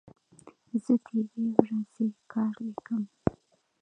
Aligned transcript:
زه 0.83 0.93
د 1.05 1.05
یوې 1.27 1.47
ورځې 1.57 2.05
کار 2.31 2.53
لیکم. 2.65 3.03